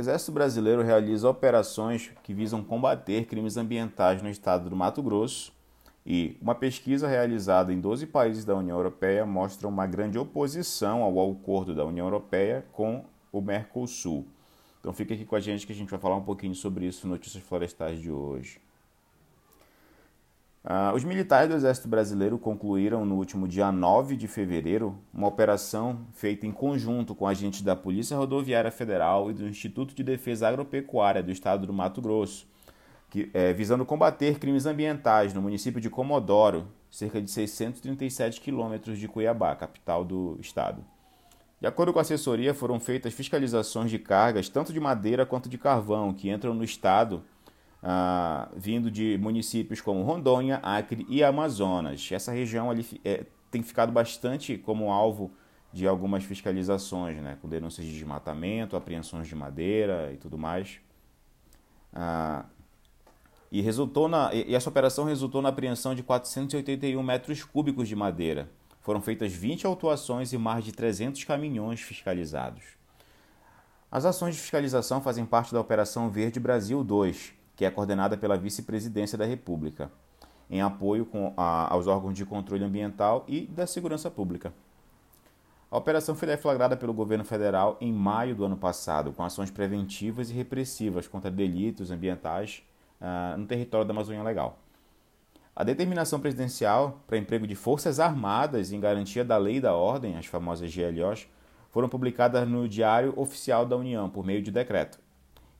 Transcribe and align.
Exército 0.00 0.32
Brasileiro 0.32 0.82
realiza 0.82 1.28
operações 1.28 2.10
que 2.22 2.32
visam 2.32 2.64
combater 2.64 3.26
crimes 3.26 3.56
ambientais 3.58 4.22
no 4.22 4.30
estado 4.30 4.70
do 4.70 4.74
Mato 4.74 5.02
Grosso 5.02 5.52
e 6.04 6.38
uma 6.40 6.54
pesquisa 6.54 7.06
realizada 7.06 7.72
em 7.72 7.78
12 7.78 8.06
países 8.06 8.44
da 8.44 8.56
União 8.56 8.78
Europeia 8.78 9.26
mostra 9.26 9.68
uma 9.68 9.86
grande 9.86 10.18
oposição 10.18 11.02
ao 11.02 11.30
acordo 11.30 11.74
da 11.74 11.84
União 11.84 12.06
Europeia 12.06 12.64
com 12.72 13.04
o 13.30 13.42
Mercosul. 13.42 14.26
Então 14.80 14.94
fica 14.94 15.12
aqui 15.12 15.26
com 15.26 15.36
a 15.36 15.40
gente 15.40 15.66
que 15.66 15.72
a 15.72 15.76
gente 15.76 15.90
vai 15.90 16.00
falar 16.00 16.16
um 16.16 16.24
pouquinho 16.24 16.54
sobre 16.54 16.86
isso 16.86 17.06
no 17.06 17.12
Notícias 17.12 17.44
Florestais 17.44 18.00
de 18.00 18.10
hoje. 18.10 18.58
Ah, 20.62 20.92
os 20.94 21.04
militares 21.04 21.48
do 21.48 21.54
Exército 21.54 21.88
Brasileiro 21.88 22.38
concluíram 22.38 23.06
no 23.06 23.16
último 23.16 23.48
dia 23.48 23.72
9 23.72 24.14
de 24.14 24.28
fevereiro 24.28 24.98
uma 25.12 25.26
operação 25.26 26.06
feita 26.12 26.46
em 26.46 26.52
conjunto 26.52 27.14
com 27.14 27.26
agentes 27.26 27.62
da 27.62 27.74
Polícia 27.74 28.14
Rodoviária 28.16 28.70
Federal 28.70 29.30
e 29.30 29.34
do 29.34 29.48
Instituto 29.48 29.94
de 29.94 30.02
Defesa 30.02 30.48
Agropecuária 30.48 31.22
do 31.22 31.30
Estado 31.30 31.66
do 31.66 31.72
Mato 31.72 32.02
Grosso, 32.02 32.46
que, 33.08 33.30
é, 33.32 33.54
visando 33.54 33.86
combater 33.86 34.38
crimes 34.38 34.66
ambientais 34.66 35.32
no 35.32 35.40
município 35.40 35.80
de 35.80 35.88
Comodoro, 35.88 36.68
cerca 36.90 37.22
de 37.22 37.30
637 37.30 38.38
quilômetros 38.38 38.98
de 38.98 39.08
Cuiabá, 39.08 39.56
capital 39.56 40.04
do 40.04 40.36
estado. 40.40 40.84
De 41.58 41.66
acordo 41.66 41.92
com 41.92 41.98
a 41.98 42.02
assessoria, 42.02 42.52
foram 42.52 42.78
feitas 42.78 43.14
fiscalizações 43.14 43.90
de 43.90 43.98
cargas 43.98 44.50
tanto 44.50 44.74
de 44.74 44.80
madeira 44.80 45.24
quanto 45.24 45.48
de 45.48 45.56
carvão 45.56 46.12
que 46.12 46.30
entram 46.30 46.52
no 46.52 46.64
estado 46.64 47.22
ah, 47.82 48.48
vindo 48.54 48.90
de 48.90 49.18
municípios 49.18 49.80
como 49.80 50.02
Rondônia, 50.02 50.60
Acre 50.62 51.06
e 51.08 51.22
Amazonas. 51.24 52.08
Essa 52.10 52.32
região 52.32 52.70
ali 52.70 52.86
é, 53.04 53.24
tem 53.50 53.62
ficado 53.62 53.90
bastante 53.90 54.58
como 54.58 54.92
alvo 54.92 55.30
de 55.72 55.86
algumas 55.86 56.24
fiscalizações, 56.24 57.20
né, 57.22 57.38
com 57.40 57.48
denúncias 57.48 57.86
de 57.86 57.92
desmatamento, 57.92 58.76
apreensões 58.76 59.28
de 59.28 59.34
madeira 59.34 60.10
e 60.12 60.16
tudo 60.16 60.36
mais. 60.36 60.80
Ah, 61.92 62.44
e, 63.50 63.60
resultou 63.60 64.08
na, 64.08 64.32
e 64.34 64.54
essa 64.54 64.68
operação 64.68 65.04
resultou 65.04 65.42
na 65.42 65.48
apreensão 65.48 65.94
de 65.94 66.02
481 66.02 67.02
metros 67.02 67.42
cúbicos 67.44 67.88
de 67.88 67.96
madeira. 67.96 68.48
Foram 68.80 69.00
feitas 69.00 69.32
20 69.32 69.66
autuações 69.66 70.32
e 70.32 70.38
mais 70.38 70.64
de 70.64 70.72
300 70.72 71.24
caminhões 71.24 71.80
fiscalizados. 71.80 72.62
As 73.90 74.04
ações 74.04 74.36
de 74.36 74.40
fiscalização 74.40 75.00
fazem 75.02 75.26
parte 75.26 75.52
da 75.52 75.60
Operação 75.60 76.08
Verde 76.08 76.38
Brasil 76.38 76.82
2, 76.84 77.34
que 77.60 77.64
é 77.66 77.70
coordenada 77.70 78.16
pela 78.16 78.38
Vice-Presidência 78.38 79.18
da 79.18 79.26
República, 79.26 79.92
em 80.48 80.62
apoio 80.62 81.04
com 81.04 81.34
a, 81.36 81.70
aos 81.70 81.86
órgãos 81.86 82.14
de 82.14 82.24
controle 82.24 82.64
ambiental 82.64 83.22
e 83.28 83.42
da 83.42 83.66
segurança 83.66 84.10
pública. 84.10 84.50
A 85.70 85.76
operação 85.76 86.14
foi 86.14 86.26
deflagrada 86.26 86.74
pelo 86.74 86.94
governo 86.94 87.22
federal 87.22 87.76
em 87.78 87.92
maio 87.92 88.34
do 88.34 88.46
ano 88.46 88.56
passado, 88.56 89.12
com 89.12 89.22
ações 89.22 89.50
preventivas 89.50 90.30
e 90.30 90.32
repressivas 90.32 91.06
contra 91.06 91.30
delitos 91.30 91.90
ambientais 91.90 92.62
uh, 92.98 93.36
no 93.36 93.46
território 93.46 93.86
da 93.86 93.92
Amazônia 93.92 94.22
Legal. 94.22 94.58
A 95.54 95.62
determinação 95.62 96.18
presidencial 96.18 96.98
para 97.06 97.18
emprego 97.18 97.46
de 97.46 97.54
forças 97.54 98.00
armadas 98.00 98.72
em 98.72 98.80
garantia 98.80 99.22
da 99.22 99.36
lei 99.36 99.56
e 99.56 99.60
da 99.60 99.74
ordem, 99.74 100.16
as 100.16 100.24
famosas 100.24 100.74
GLOs, 100.74 101.28
foram 101.68 101.90
publicadas 101.90 102.48
no 102.48 102.66
Diário 102.66 103.12
Oficial 103.18 103.66
da 103.66 103.76
União 103.76 104.08
por 104.08 104.24
meio 104.24 104.40
de 104.40 104.50
decreto 104.50 104.98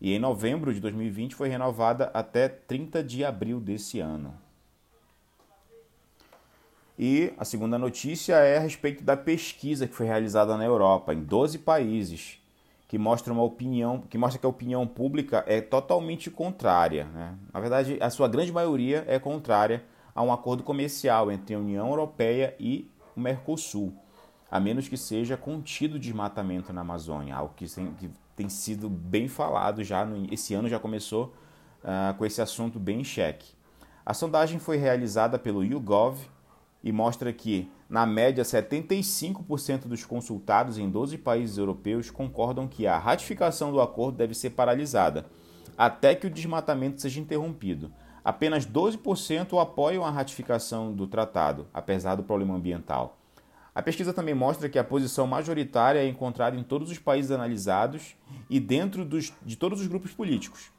e 0.00 0.14
em 0.14 0.18
novembro 0.18 0.72
de 0.72 0.80
2020 0.80 1.34
foi 1.34 1.48
renovada 1.48 2.10
até 2.14 2.48
30 2.48 3.02
de 3.04 3.24
abril 3.24 3.60
desse 3.60 4.00
ano. 4.00 4.34
E 6.98 7.32
a 7.38 7.44
segunda 7.44 7.78
notícia 7.78 8.34
é 8.34 8.58
a 8.58 8.60
respeito 8.60 9.02
da 9.02 9.16
pesquisa 9.16 9.86
que 9.86 9.94
foi 9.94 10.06
realizada 10.06 10.56
na 10.56 10.64
Europa, 10.64 11.14
em 11.14 11.22
12 11.22 11.58
países, 11.58 12.38
que 12.86 12.98
mostra 12.98 13.32
uma 13.32 13.42
opinião, 13.42 14.02
que 14.02 14.18
mostra 14.18 14.38
que 14.38 14.44
a 14.44 14.50
opinião 14.50 14.86
pública 14.86 15.44
é 15.46 15.60
totalmente 15.60 16.30
contrária. 16.30 17.04
Né? 17.04 17.34
Na 17.52 17.60
verdade, 17.60 17.96
a 18.00 18.10
sua 18.10 18.28
grande 18.28 18.52
maioria 18.52 19.04
é 19.06 19.18
contrária 19.18 19.82
a 20.14 20.22
um 20.22 20.32
acordo 20.32 20.62
comercial 20.62 21.30
entre 21.30 21.54
a 21.54 21.58
União 21.58 21.88
Europeia 21.88 22.54
e 22.58 22.90
o 23.16 23.20
Mercosul, 23.20 23.94
a 24.50 24.58
menos 24.58 24.88
que 24.88 24.96
seja 24.96 25.36
contido 25.36 25.98
desmatamento 25.98 26.72
na 26.72 26.80
Amazônia, 26.80 27.36
algo 27.36 27.54
que 27.54 28.10
tem 28.34 28.48
sido 28.48 28.88
bem 28.88 29.28
falado 29.28 29.84
já. 29.84 30.04
No, 30.04 30.26
esse 30.32 30.54
ano 30.54 30.68
já 30.68 30.78
começou 30.78 31.32
uh, 31.84 32.16
com 32.16 32.24
esse 32.26 32.42
assunto 32.42 32.80
bem 32.80 33.00
em 33.00 33.04
xeque. 33.04 33.54
A 34.04 34.12
sondagem 34.12 34.58
foi 34.58 34.76
realizada 34.76 35.38
pelo 35.38 35.62
YouGov 35.62 36.18
e 36.82 36.90
mostra 36.90 37.32
que, 37.32 37.70
na 37.88 38.06
média, 38.06 38.42
75% 38.42 39.86
dos 39.86 40.04
consultados 40.04 40.78
em 40.78 40.90
12 40.90 41.18
países 41.18 41.58
europeus 41.58 42.10
concordam 42.10 42.66
que 42.66 42.86
a 42.86 42.98
ratificação 42.98 43.70
do 43.70 43.80
acordo 43.80 44.18
deve 44.18 44.34
ser 44.34 44.50
paralisada, 44.50 45.26
até 45.76 46.14
que 46.14 46.26
o 46.26 46.30
desmatamento 46.30 47.00
seja 47.00 47.20
interrompido. 47.20 47.92
Apenas 48.24 48.66
12% 48.66 49.60
apoiam 49.60 50.04
a 50.04 50.10
ratificação 50.10 50.92
do 50.92 51.06
tratado, 51.06 51.68
apesar 51.72 52.16
do 52.16 52.22
problema 52.22 52.54
ambiental. 52.54 53.19
A 53.74 53.82
pesquisa 53.82 54.12
também 54.12 54.34
mostra 54.34 54.68
que 54.68 54.78
a 54.78 54.84
posição 54.84 55.26
majoritária 55.26 56.00
é 56.00 56.08
encontrada 56.08 56.56
em 56.56 56.62
todos 56.62 56.90
os 56.90 56.98
países 56.98 57.30
analisados 57.30 58.16
e 58.48 58.58
dentro 58.58 59.04
dos, 59.04 59.32
de 59.42 59.56
todos 59.56 59.80
os 59.80 59.86
grupos 59.86 60.12
políticos. 60.12 60.70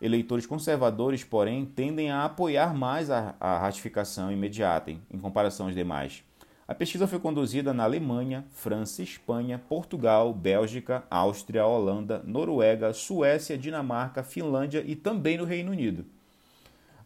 Eleitores 0.00 0.46
conservadores, 0.46 1.24
porém, 1.24 1.64
tendem 1.64 2.10
a 2.10 2.24
apoiar 2.24 2.74
mais 2.74 3.10
a, 3.10 3.34
a 3.40 3.58
ratificação 3.58 4.30
imediata 4.30 4.90
em, 4.90 5.00
em 5.10 5.18
comparação 5.18 5.66
aos 5.66 5.74
demais. 5.74 6.22
A 6.68 6.74
pesquisa 6.74 7.06
foi 7.06 7.18
conduzida 7.18 7.72
na 7.72 7.84
Alemanha, 7.84 8.44
França, 8.50 9.02
Espanha, 9.02 9.58
Portugal, 9.58 10.34
Bélgica, 10.34 11.02
Áustria, 11.10 11.64
Holanda, 11.64 12.22
Noruega, 12.26 12.92
Suécia, 12.92 13.56
Dinamarca, 13.56 14.22
Finlândia 14.22 14.84
e 14.86 14.94
também 14.94 15.38
no 15.38 15.44
Reino 15.44 15.72
Unido. 15.72 16.04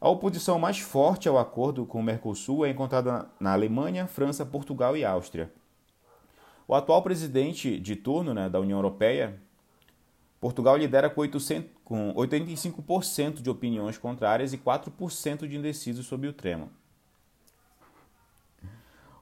A 0.03 0.09
oposição 0.09 0.59
mais 0.59 0.81
forte 0.81 1.29
ao 1.29 1.39
acordo 1.39 1.87
com 1.87 2.01
o 2.01 2.03
Mercosul 2.03 2.67
é 2.67 2.71
encontrada 2.71 3.31
na 3.39 3.53
Alemanha, 3.53 4.09
França, 4.09 4.45
Portugal 4.45 4.97
e 4.97 5.05
Áustria. 5.05 5.49
O 6.67 6.75
atual 6.75 7.01
presidente 7.05 7.79
de 7.79 7.95
turno 7.95 8.35
né, 8.35 8.49
da 8.49 8.59
União 8.59 8.79
Europeia, 8.79 9.41
Portugal 10.41 10.77
lidera 10.77 11.09
com, 11.09 11.21
800, 11.21 11.71
com 11.85 12.13
85% 12.15 13.41
de 13.41 13.49
opiniões 13.49 13.97
contrárias 13.97 14.53
e 14.53 14.59
4% 14.59 15.47
de 15.47 15.57
indecisos 15.57 16.05
sobre 16.05 16.27
o 16.27 16.33
tema. 16.33 16.67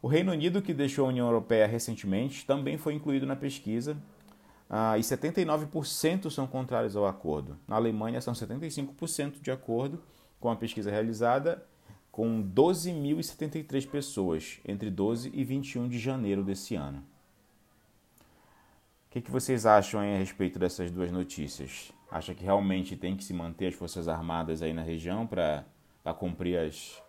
O 0.01 0.09
Reino 0.09 0.33
Unido, 0.33 0.63
que 0.63 0.73
deixou 0.73 1.05
a 1.05 1.09
União 1.09 1.27
Europeia 1.27 1.67
recentemente, 1.67 2.47
também 2.47 2.79
foi 2.79 2.95
incluído 2.95 3.27
na 3.27 3.37
pesquisa 3.37 3.99
ah, 4.71 4.97
e 4.97 5.03
79% 5.03 6.31
são 6.31 6.47
contrários 6.47 6.97
ao 6.97 7.05
acordo. 7.05 7.59
Na 7.69 7.77
Alemanha, 7.77 8.19
são 8.23 8.33
75% 8.33 9.43
de 9.43 9.51
acordo 9.51 10.03
com 10.41 10.51
a 10.51 10.57
pesquisa 10.57 10.91
realizada 10.91 11.63
com 12.11 12.43
12.073 12.43 13.89
pessoas 13.89 14.59
entre 14.67 14.91
12 14.91 15.31
e 15.33 15.45
21 15.45 15.89
de 15.89 15.99
janeiro 15.99 16.43
desse 16.43 16.75
ano. 16.75 17.05
O 19.07 19.13
que, 19.13 19.21
que 19.21 19.31
vocês 19.31 19.67
acham 19.67 20.01
a 20.01 20.19
respeito 20.19 20.59
dessas 20.59 20.91
duas 20.91 21.11
notícias? 21.11 21.93
Acha 22.11 22.35
que 22.35 22.45
realmente 22.45 22.97
tem 22.97 23.17
que 23.17 23.25
se 23.25 23.33
manter 23.33 23.69
as 23.69 23.75
Forças 23.75 24.09
Armadas 24.09 24.63
aí 24.63 24.73
na 24.73 24.83
região 24.83 25.27
para 25.27 25.65
cumprir 26.19 26.59
as, 26.59 27.01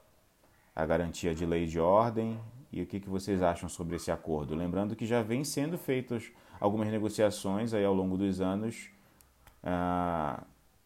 a 0.75 0.85
garantia 0.85 1.33
de 1.33 1.45
lei 1.45 1.63
e 1.63 1.67
de 1.67 1.79
ordem? 1.79 2.39
E 2.71 2.81
o 2.81 2.85
que, 2.85 2.99
que 2.99 3.09
vocês 3.09 3.41
acham 3.41 3.67
sobre 3.67 3.95
esse 3.95 4.11
acordo? 4.11 4.55
Lembrando 4.55 4.95
que 4.95 5.05
já 5.05 5.21
vem 5.21 5.43
sendo 5.43 5.77
feitas 5.77 6.31
algumas 6.59 6.87
negociações 6.87 7.73
aí 7.73 7.83
ao 7.83 7.93
longo 7.93 8.17
dos 8.17 8.39
anos 8.39 8.89
ah, 9.63 10.43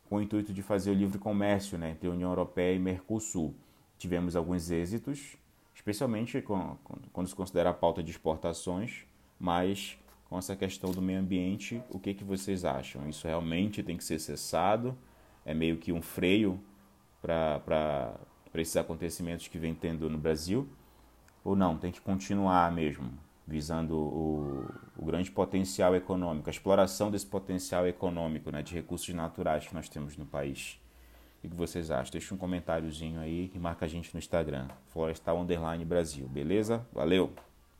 com 0.09 0.17
o 0.17 0.21
intuito 0.21 0.53
de 0.53 0.61
fazer 0.61 0.91
o 0.91 0.93
livre 0.93 1.17
comércio 1.17 1.77
né, 1.77 1.91
entre 1.91 2.07
União 2.07 2.29
Europeia 2.29 2.75
e 2.75 2.79
Mercosul. 2.79 3.53
Tivemos 3.97 4.35
alguns 4.35 4.69
êxitos, 4.69 5.35
especialmente 5.73 6.41
com, 6.41 6.77
quando 7.11 7.27
se 7.27 7.35
considera 7.35 7.71
a 7.71 7.73
pauta 7.73 8.03
de 8.03 8.11
exportações, 8.11 9.05
mas 9.39 9.97
com 10.29 10.37
essa 10.37 10.55
questão 10.55 10.91
do 10.91 11.01
meio 11.01 11.19
ambiente, 11.19 11.81
o 11.89 11.99
que, 11.99 12.13
que 12.13 12.23
vocês 12.23 12.65
acham? 12.65 13.07
Isso 13.07 13.27
realmente 13.27 13.83
tem 13.83 13.97
que 13.97 14.03
ser 14.03 14.19
cessado? 14.19 14.97
É 15.45 15.53
meio 15.53 15.77
que 15.77 15.91
um 15.91 16.01
freio 16.01 16.59
para 17.21 18.19
esses 18.55 18.75
acontecimentos 18.75 19.47
que 19.47 19.57
vem 19.57 19.73
tendo 19.73 20.09
no 20.09 20.17
Brasil? 20.17 20.67
Ou 21.43 21.55
não, 21.55 21.77
tem 21.77 21.91
que 21.91 22.01
continuar 22.01 22.71
mesmo? 22.71 23.11
Visando 23.47 23.95
o, 23.95 24.67
o, 24.97 25.05
grande 25.05 25.29
potencial 25.29 25.95
econômico, 25.95 26.49
a 26.49 26.51
exploração 26.51 27.11
desse 27.11 27.25
potencial 27.27 27.87
econômico 27.87 28.51
né, 28.51 28.61
de 28.61 28.73
recursos 28.73 29.13
naturais 29.13 29.67
que 29.67 29.73
nós 29.73 29.87
temos 29.87 30.17
no 30.17 30.25
país. 30.25 30.79
O 31.43 31.47
que 31.47 31.55
vocês 31.55 31.91
acham? 31.91 32.11
Deixa 32.11 32.33
um 32.33 32.37
comentáriozinho 32.37 33.19
aí 33.19 33.51
e 33.53 33.59
marca 33.59 33.85
a 33.85 33.87
gente 33.87 34.13
no 34.13 34.17
Instagram, 34.17 34.67
Florestal 34.87 35.39
Underline 35.39 35.85
Brasil, 35.85 36.27
beleza? 36.27 36.85
Valeu! 36.91 37.31